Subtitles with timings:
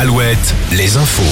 [0.00, 1.22] Alouette, les infos.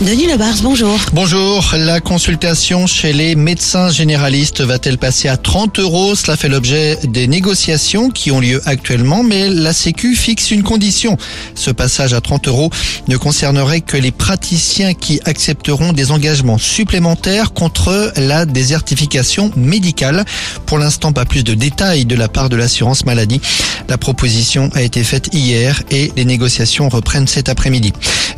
[0.00, 0.96] Denis Lebars, bonjour.
[1.12, 6.14] Bonjour, la consultation chez les médecins généralistes va-t-elle passer à 30 euros?
[6.14, 11.16] Cela fait l'objet des négociations qui ont lieu actuellement, mais la Sécu fixe une condition.
[11.56, 12.70] Ce passage à 30 euros
[13.08, 20.24] ne concernerait que les praticiens qui accepteront des engagements supplémentaires contre la désertification médicale.
[20.66, 23.40] Pour l'instant, pas plus de détails de la part de l'assurance maladie.
[23.88, 27.92] La proposition a été faite hier et les négociations reprennent cet après-midi.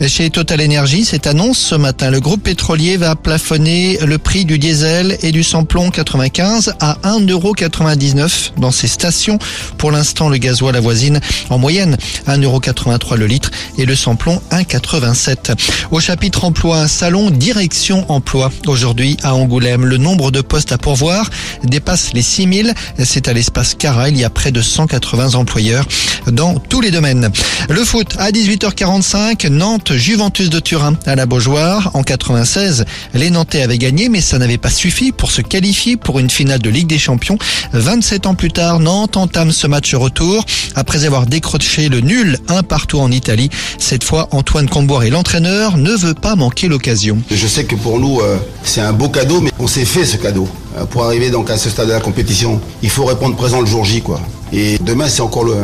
[0.07, 4.59] Chez Total Energy, cette annonce ce matin, le groupe pétrolier va plafonner le prix du
[4.59, 9.39] diesel et du samplon 95 à 1,99€ dans ses stations.
[9.79, 11.21] Pour l'instant, le gasoil avoisine
[11.51, 11.97] en moyenne
[12.27, 15.55] 1,83€ le litre et le samplon 1,87.
[15.91, 18.51] Au chapitre emploi, salon direction emploi.
[18.67, 21.31] Aujourd'hui à Angoulême, le nombre de postes à pourvoir
[21.65, 22.75] dépasse les 6000.
[23.05, 24.09] C'est à l'espace Cara.
[24.09, 25.87] Il y a près de 180 employeurs
[26.27, 27.31] dans tous les domaines.
[27.69, 31.91] Le foot à 18h45, Nantes, Juventus de Turin à la Beaujoire.
[31.95, 32.85] En 96,
[33.15, 36.59] les Nantais avaient gagné, mais ça n'avait pas suffi pour se qualifier pour une finale
[36.61, 37.39] de Ligue des Champions.
[37.73, 42.63] 27 ans plus tard, Nantes entame ce match retour après avoir décroché le nul un
[42.63, 43.49] partout en Italie.
[43.79, 47.17] Cette fois, Antoine Comboire et l'entraîneur ne veut pas manquer l'occasion.
[47.31, 50.19] Je sais que pour nous, euh, c'est un beau cadeau, mais on s'est fait ce
[50.19, 50.47] cadeau.
[50.79, 53.67] Euh, Pour arriver donc à ce stade de la compétition, il faut répondre présent le
[53.67, 54.21] jour J, quoi.
[54.53, 55.57] Et demain, c'est encore le-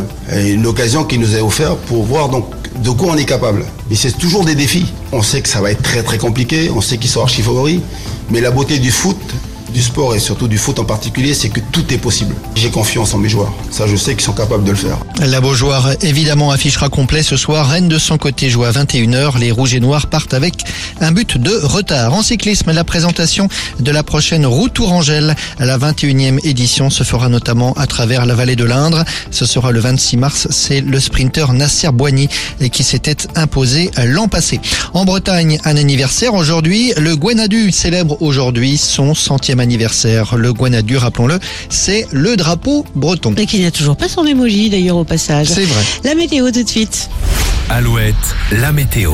[0.42, 3.64] une occasion qui nous est offerte pour voir donc de quoi on est capable?
[3.88, 4.86] Mais c'est toujours des défis.
[5.12, 7.80] On sait que ça va être très très compliqué, on sait qu'ils sont archi favoris,
[8.30, 9.18] mais la beauté du foot,
[9.70, 12.34] du sport et surtout du foot en particulier, c'est que tout est possible.
[12.54, 13.52] J'ai confiance en mes joueurs.
[13.70, 14.98] Ça, je sais qu'ils sont capables de le faire.
[15.24, 17.68] La Beaujoire, évidemment, affichera complet ce soir.
[17.68, 19.38] Rennes de son côté joue à 21h.
[19.38, 20.64] Les Rouges et Noirs partent avec
[21.00, 22.14] un but de retard.
[22.14, 23.48] En cyclisme, la présentation
[23.78, 25.36] de la prochaine Route Tourangelle.
[25.58, 29.04] La 21e édition se fera notamment à travers la vallée de l'Indre.
[29.30, 30.48] Ce sera le 26 mars.
[30.50, 32.28] C'est le sprinter Nasser Boigny
[32.72, 34.60] qui s'était imposé l'an passé.
[34.94, 36.92] En Bretagne, un anniversaire aujourd'hui.
[36.96, 40.37] Le Gwenadu célèbre aujourd'hui son centième anniversaire.
[40.37, 41.38] Le Gwenadu, rappelons-le,
[41.69, 43.34] c'est le drapeau breton.
[43.37, 45.48] Et qu'il n'y a toujours pas son émoji d'ailleurs au passage.
[45.48, 45.82] C'est vrai.
[46.04, 47.09] La météo tout de suite.
[47.69, 48.15] Alouette,
[48.50, 49.12] la météo.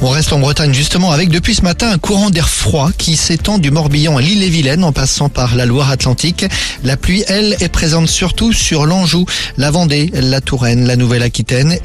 [0.00, 3.58] On reste en Bretagne justement avec depuis ce matin un courant d'air froid qui s'étend
[3.58, 6.46] du Morbihan à l'île-et-Vilaine en passant par la Loire-Atlantique.
[6.84, 9.26] La pluie, elle, est présente surtout sur l'Anjou,
[9.56, 11.78] la Vendée, la Touraine, la Nouvelle-Aquitaine.